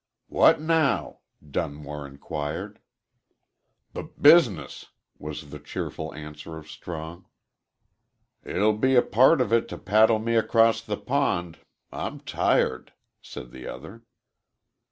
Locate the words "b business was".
3.93-5.51